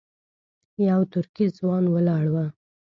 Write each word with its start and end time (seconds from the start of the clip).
یو 0.89 1.01
ترکی 1.13 1.45
ځوان 1.57 1.83
ولاړ 1.93 2.25
و. 2.33 2.35